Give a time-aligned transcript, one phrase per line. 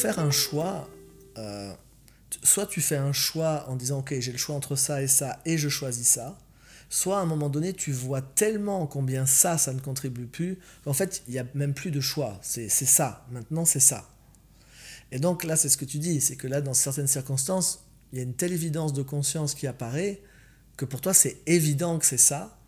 [0.00, 0.88] faire un choix,
[1.36, 1.72] euh,
[2.42, 5.38] soit tu fais un choix en disant ok j'ai le choix entre ça et ça
[5.44, 6.38] et je choisis ça,
[6.88, 10.94] soit à un moment donné tu vois tellement combien ça, ça ne contribue plus, qu'en
[10.94, 14.08] fait il n'y a même plus de choix, c'est ça, maintenant c'est ça.
[15.12, 18.18] Et donc là c'est ce que tu dis, c'est que là dans certaines circonstances, il
[18.18, 20.22] y a une telle évidence de conscience qui apparaît
[20.76, 22.58] que pour toi c'est évident que c'est ça.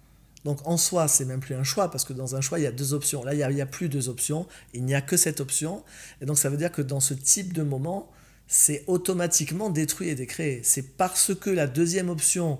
[0.44, 2.66] Donc en soi, c'est même plus un choix, parce que dans un choix, il y
[2.66, 3.22] a deux options.
[3.24, 5.84] Là, il n'y a, plus deux options, il n'y a que cette option.
[6.20, 8.10] Et donc ça veut dire que dans ce type de moment,
[8.48, 10.60] c'est automatiquement détruit et décréé.
[10.64, 12.58] C'est parce que la deuxième option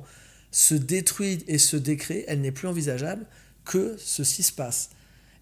[0.51, 3.27] se détruit et se décrée, elle n'est plus envisageable,
[3.65, 4.91] que ceci se passe.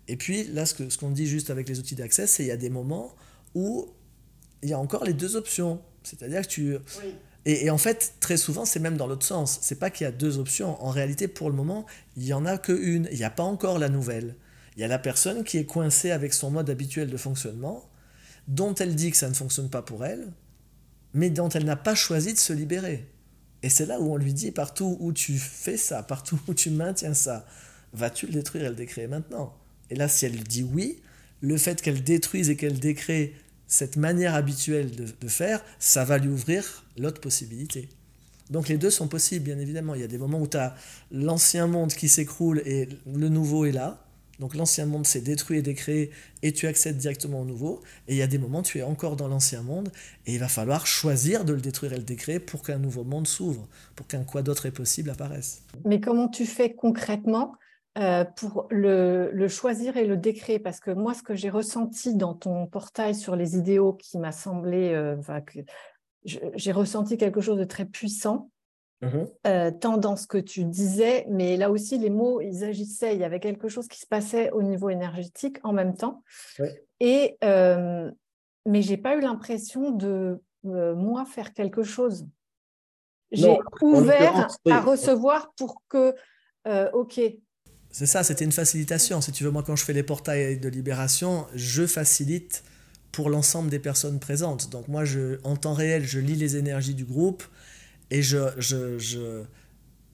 [0.09, 2.47] Et puis là, ce qu'on ce qu'on dit juste avec les outils d'accès, c'est qu'il
[2.47, 3.15] y a des moments
[3.55, 3.89] où
[4.63, 5.81] il y a encore les deux options.
[6.03, 6.77] C'est-à-dire que tu...
[7.47, 9.59] Et, en fait, très souvent, c'est même dans l'autre sens.
[9.63, 10.83] C'est pas qu'il y a deux options.
[10.85, 13.09] En réalité, pour le moment, il y en a qu'une.
[13.11, 14.37] Il n'y a pas encore la nouvelle.
[14.77, 17.91] Il y a la personne qui est coincée avec son mode habituel de fonctionnement
[18.49, 20.33] dont elle dit que ça ne fonctionne pas pour elle,
[21.15, 23.07] mais dont elle n'a pas choisi de se libérer.
[23.63, 26.71] Et c'est là où on lui dit, partout où tu fais ça, partout où tu
[26.71, 27.47] maintiens ça,
[27.93, 29.55] vas-tu le détruire et le décréer maintenant?
[29.91, 31.01] Et là, si elle dit oui,
[31.41, 33.35] le fait qu'elle détruise et qu'elle décrée
[33.71, 37.89] cette manière habituelle de, faire, ça va lui ouvrir l'autre possibilité.
[38.51, 39.95] Donc les deux sont possibles, bien évidemment.
[39.95, 40.75] Il y a des moments où tu as
[41.13, 44.05] l'ancien monde qui s'écroule et le nouveau est là.
[44.41, 46.11] Donc l'ancien monde s'est détruit et décréé
[46.43, 47.81] et tu accèdes directement au nouveau.
[48.09, 49.93] Et il y a des moments où tu es encore dans l'ancien monde
[50.27, 53.29] et il va falloir choisir de le détruire et le décréer pour qu'un nouveau monde
[53.29, 55.63] s'ouvre, pour qu'un quoi d'autre est possible apparaisse.
[55.85, 57.55] Mais comment tu fais concrètement
[57.99, 62.15] euh, pour le, le, choisir et le décréer Parce que moi, ce que j'ai ressenti
[62.15, 65.43] dans ton portail sur les idéaux qui m'a semblé, euh, enfin,
[66.25, 68.51] j'ai ressenti quelque chose de très puissant.
[69.03, 73.15] Mmh euh, tant dans ce que tu disais, mais là aussi, les mots, ils agissaient.
[73.15, 76.23] Il y avait quelque chose qui se passait au niveau énergétique en même temps.
[76.59, 76.85] Ouais.
[77.01, 78.11] Et, euh,
[78.67, 82.27] mais j'ai pas eu l'impression de, euh, moi, faire quelque chose.
[83.33, 84.73] J'ai ouvert oui.
[84.73, 86.15] à recevoir pour que,
[86.93, 87.21] OK.
[87.93, 89.21] C'est ça, c'était une facilitation.
[89.21, 92.63] Si tu veux, moi, quand je fais les portails de libération, je facilite
[93.13, 94.71] pour l'ensemble des personnes présentes.
[94.71, 97.43] Donc moi, je, en temps réel, je lis les énergies du groupe
[98.11, 99.43] et je, je, je,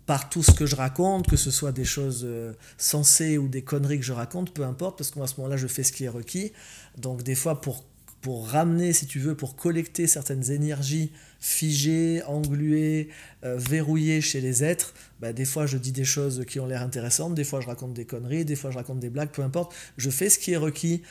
[0.06, 3.62] par tout ce que je raconte, que ce soit des choses euh, sensées ou des
[3.62, 6.08] conneries que je raconte, peu importe, parce qu'à ce moment-là, je fais ce qui est
[6.08, 6.52] requis.
[6.96, 7.84] Donc des fois, pour,
[8.26, 13.08] pour ramener, si tu veux, pour collecter certaines énergies figées, engluées,
[13.44, 16.82] euh, verrouillées chez les êtres, bah, des fois je dis des choses qui ont l'air
[16.82, 19.72] intéressantes, des fois je raconte des conneries, des fois je raconte des blagues, peu importe.
[19.96, 21.02] Je fais ce qui est requis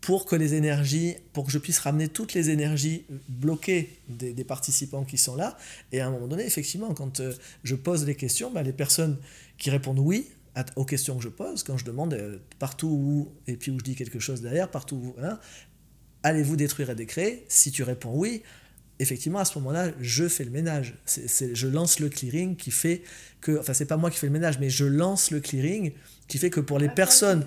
[0.00, 5.02] pour que les énergies, pour que je puisse ramener toutes les énergies bloquées des, participants
[5.02, 5.58] qui sont là.
[5.90, 7.32] Et à un moment donné, effectivement, quand euh,
[7.64, 9.16] je pose les questions, bah, les personnes
[9.58, 10.28] qui répondent oui
[10.76, 13.84] aux questions que je pose, quand je demande euh, partout où, et puis où je
[13.84, 15.38] dis quelque chose derrière, partout où, hein,
[16.22, 18.42] allez-vous détruire et décréer Si tu réponds oui,
[18.98, 20.94] effectivement, à ce moment-là, je fais le ménage.
[21.06, 23.02] C est, c est, je lance le clearing qui fait
[23.40, 25.92] que, enfin, c'est pas moi qui fais le ménage, mais je lance le clearing
[26.28, 27.44] qui fait que pour les personnes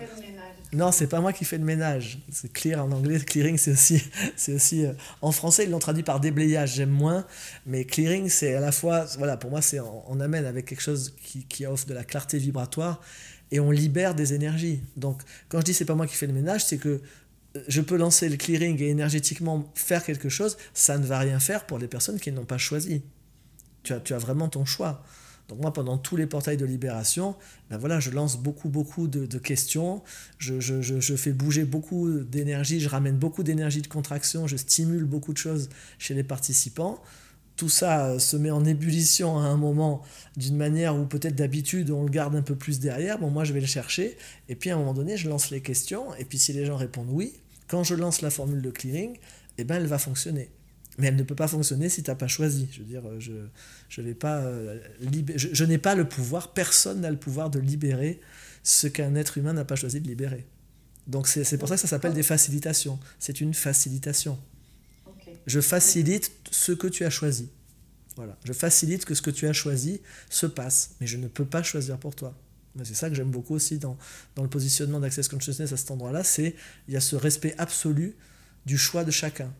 [0.73, 2.19] non, c'est pas moi qui fais le ménage.
[2.31, 3.19] C'est clear en anglais.
[3.25, 4.03] Clearing, c'est aussi,
[4.35, 4.85] c'est aussi.
[4.85, 6.75] Euh, en français, ils l'ont traduit par déblayage.
[6.75, 7.25] J'aime moins,
[7.65, 10.81] mais clearing, c'est à la fois, voilà, pour moi, c'est on, on, amène avec quelque
[10.81, 13.01] chose qui, qui, offre de la clarté vibratoire
[13.51, 14.81] et on libère des énergies.
[14.97, 17.01] Donc, quand je dis c'est pas moi qui fais le ménage, c'est que
[17.67, 20.57] je peux lancer le clearing et énergétiquement faire quelque chose.
[20.73, 23.03] Ça ne va rien faire pour les personnes qui n'ont pas choisi.
[23.83, 25.03] Tu as, tu as vraiment ton choix.
[25.49, 27.35] Donc moi, pendant tous les portails de libération,
[27.69, 30.01] ben voilà, je lance beaucoup, beaucoup de, questions,
[30.37, 35.03] je, je, je, fais bouger beaucoup d'énergie, je ramène beaucoup d'énergie de contraction, je stimule
[35.03, 35.69] beaucoup de choses
[35.99, 37.01] chez les participants.
[37.55, 40.01] Tout ça euh, se met en ébullition à un moment
[40.37, 43.19] d'une manière où peut-être d'habitude on le garde un peu plus derrière.
[43.19, 44.17] Bon, moi je vais le chercher,
[44.49, 46.77] et puis à un moment donné, je lance les questions, et puis si les gens
[46.77, 47.33] répondent oui,
[47.67, 49.17] quand je lance la formule de clearing,
[49.57, 50.49] eh ben, elle va fonctionner
[50.97, 52.67] mais elle ne peut pas fonctionner si tu n'as pas choisi.
[52.71, 53.31] Je veux dire, je,
[53.89, 54.79] je, vais pas, euh,
[55.35, 58.19] je, je n'ai pas le pouvoir, personne n'a le pouvoir de libérer
[58.63, 60.45] ce qu'un être humain n'a pas choisi de libérer.
[61.07, 62.97] Donc c'est pour ça que ça s'appelle des facilitations.
[63.19, 64.39] C'est une facilitation.
[65.45, 67.49] Je facilite ce que tu as choisi.
[68.15, 68.37] Voilà.
[68.45, 71.63] Je facilite que ce que tu as choisi se passe, mais je ne peux pas
[71.63, 72.37] choisir pour toi.
[72.83, 73.97] C'est ça que j'aime beaucoup aussi dans,
[74.35, 76.55] dans le positionnement d'Access Consciousness à cet endroit-là, c'est
[76.87, 78.15] il y a ce respect absolu
[78.65, 79.53] du choix de chacun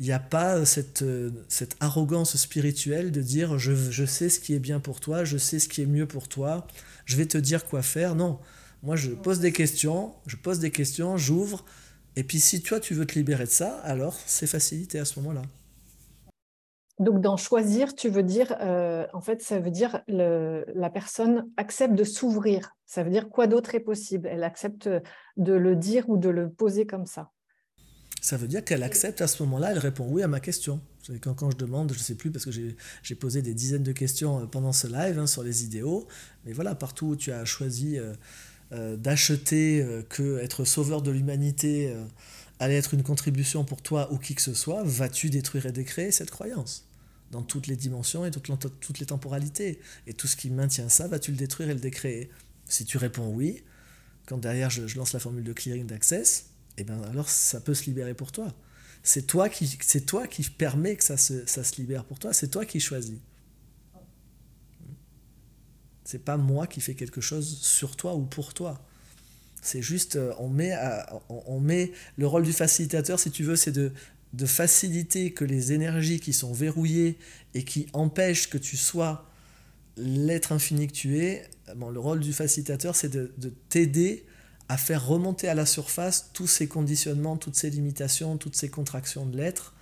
[0.00, 1.04] il n'y a pas cette,
[1.48, 5.36] cette arrogance spirituelle de dire je, je, sais ce qui est bien pour toi, je
[5.36, 6.66] sais ce qui est mieux pour toi,
[7.04, 8.14] je vais te dire quoi faire.
[8.14, 8.38] Non,
[8.82, 11.66] moi je pose des questions, je pose des questions, j'ouvre,
[12.20, 15.18] et puis si toi tu veux te libérer de ça, alors c'est facilité à ce
[15.20, 15.40] moment-là.
[16.98, 21.50] Donc dans choisir, tu veux dire, euh, en fait, ça veut dire le, la personne
[21.56, 22.76] accepte de s'ouvrir.
[22.84, 24.28] Ça veut dire quoi d'autre est possible?
[24.30, 24.86] Elle accepte
[25.38, 27.30] de le dire ou de le poser comme ça.
[28.20, 30.82] Ça veut dire qu'elle accepte à ce moment-là, elle répond oui à ma question.
[31.22, 33.92] Quand, quand je demande, je ne sais plus, parce que j'ai posé des dizaines de
[33.92, 36.06] questions euh, pendant ce live hein, sur les idéaux,
[36.44, 38.14] mais voilà, partout où tu as choisi euh, euh,
[38.72, 41.94] d'acheter que être sauveur de l'humanité
[42.60, 46.12] allait être une contribution pour toi ou qui que ce soit, vas-tu détruire et décréer
[46.12, 46.86] cette croyance
[47.30, 48.50] dans toutes les dimensions et toutes,
[48.80, 49.80] toutes les temporalités?
[50.06, 52.30] Et tout ce qui maintient ça, vas-tu le détruire et le décréer?
[52.66, 53.64] Si tu réponds oui,
[54.26, 56.46] quand derrière je, je lance la formule de clearing d'access,
[56.76, 58.54] et eh bien alors ça peut se libérer pour toi.
[59.02, 62.32] C'est toi qui, c'est toi qui permet que ça se, ça se libère pour toi,
[62.32, 63.18] c'est toi qui choisis.
[66.10, 68.84] C'est pas moi qui fais quelque chose sur toi ou pour toi.
[69.62, 70.74] C'est juste, euh, on met,
[71.28, 73.92] on met le rôle du facilitateur, si tu veux, c'est de,
[74.32, 77.16] de faciliter que les énergies qui sont verrouillées
[77.54, 79.24] et qui empêchent que tu sois
[79.96, 84.26] l'être infini que tu es, bon, le rôle du facilitateur, c'est de, de t'aider
[84.68, 89.26] à faire remonter à la surface tous ces conditionnements, toutes ces limitations, toutes ces contractions
[89.26, 89.74] de l'être.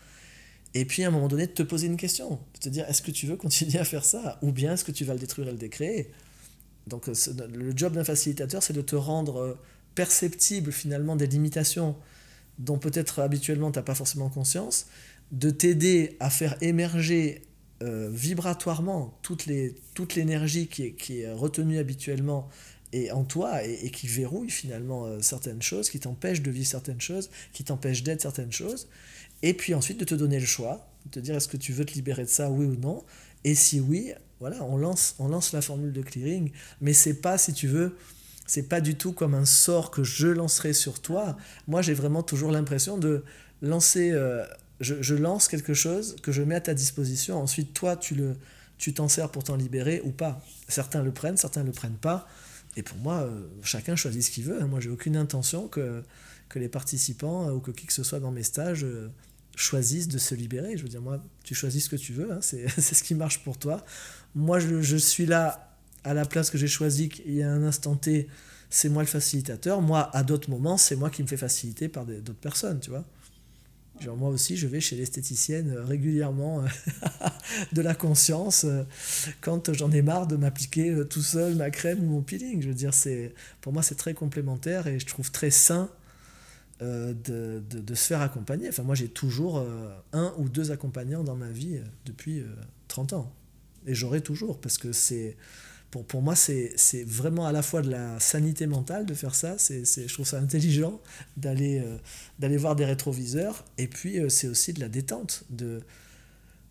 [0.79, 3.03] Et puis à un moment donné, de te poser une question, de te dire est-ce
[3.03, 5.49] que tu veux continuer à faire ça Ou bien est-ce que tu vas le détruire
[5.49, 6.11] et le décréer?
[6.87, 7.15] Donc euh,
[7.53, 9.59] le job d'un facilitateur, c'est de te rendre euh,
[9.97, 11.97] perceptible finalement des limitations
[12.61, 14.87] dont peut-être habituellement tu n'as pas forcément conscience,
[15.33, 17.43] de t'aider à faire émerger
[17.83, 22.49] euh, vibratoirement toute l'énergie qui, est, retenue habituellement
[22.93, 27.01] et en toi et, qui verrouille finalement euh, certaines choses, qui t'empêchent de vivre certaines
[27.01, 28.89] choses, qui t'empêchent d'être certaines choses,
[29.43, 31.85] et puis ensuite de te donner le choix, de te dire est-ce que tu veux
[31.85, 33.05] te libérer de ça, oui ou non,
[33.45, 36.51] et si oui, voilà, on lance, on lance la formule de clearing,
[36.81, 37.97] mais c'est pas, si tu veux,
[38.47, 41.37] c'est pas du tout comme un sort que je lancerai sur toi.
[41.67, 43.25] Moi, j'ai vraiment toujours l'impression de
[43.63, 44.45] lancer, euh,
[44.81, 48.37] je, je, lance quelque chose que je mets à ta disposition, ensuite toi, tu le
[48.79, 50.41] tu t'en sers pour t'en libérer ou pas.
[50.69, 52.29] Certains le prennent, certains ne le prennent pas.
[52.77, 54.63] Et pour moi, euh, chacun choisit ce qu'il veut.
[54.63, 54.69] Hein.
[54.69, 56.05] Moi, j'ai aucune intention que,
[56.49, 58.87] que les participants euh, ou que qui que ce soit dans mes stages
[59.59, 60.77] choisissent de se libérer.
[60.77, 62.39] Je veux dire, moi, tu choisis ce que tu veux, hein.
[62.41, 63.85] c'est ce qui marche pour toi.
[64.35, 67.65] Moi, je, je suis là à la place que j'ai choisie, il y a un
[67.65, 68.29] instant T,
[68.71, 69.83] c'est moi le facilitateur.
[69.83, 73.05] Moi, à d'autres moments, c'est moi qui me fais faciliter par d'autres personnes, tu vois.
[74.01, 76.67] Genre moi aussi, je vais chez l'esthéticienne euh, régulièrement euh,
[77.73, 78.85] de la conscience euh,
[79.41, 82.63] quand j'en ai marre de m'appliquer tout seul ma crème ou mon peeling.
[82.63, 82.93] Je veux dire,
[83.61, 85.91] pour moi, c'est très complémentaire et je trouve très sain
[86.81, 87.15] de,
[87.69, 88.69] de, de, se faire accompagner.
[88.69, 89.65] Enfin, moi, j'ai toujours
[90.13, 92.45] un ou deux accompagnants dans ma vie depuis
[92.87, 93.33] 30 ans.
[93.87, 95.37] Et j'aurai toujours parce que c'est
[95.91, 99.57] pour, pour moi, c'est vraiment à la fois de la sanité mentale de faire ça.
[99.59, 101.01] c'est je trouve ça intelligent
[101.37, 101.97] d'aller euh,
[102.39, 103.65] d'aller voir des rétroviseurs.
[103.79, 105.45] Et puis, euh, c'est aussi de la détente.
[105.51, 105.81] De,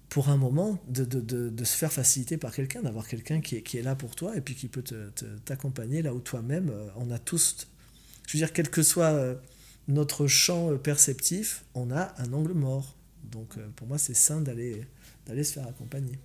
[0.10, 1.20] pour un moment, de, de,
[1.50, 4.38] de, se faire faciliter par quelqu'un, d'avoir quelqu'un qui est, qui est là pour toi
[4.38, 4.84] et puis qui peut
[5.44, 7.68] t'accompagner là où toi-même, euh, on a tous,
[8.26, 9.38] je veux dire, quel que soit
[9.88, 12.96] notre champ perceptif, on a un angle mort.
[13.24, 14.86] Donc pour moi, c'est sain d'aller
[15.44, 16.20] se faire accompagner.